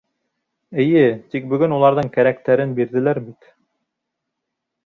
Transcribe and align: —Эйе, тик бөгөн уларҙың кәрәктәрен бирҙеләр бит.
—Эйе, 0.83 1.03
тик 1.35 1.45
бөгөн 1.51 1.77
уларҙың 1.77 2.11
кәрәктәрен 2.17 2.75
бирҙеләр 2.81 3.23
бит. 3.29 3.55